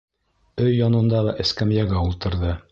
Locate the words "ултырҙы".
2.09-2.59